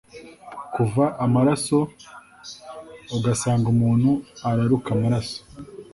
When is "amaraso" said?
1.25-1.77, 4.97-5.39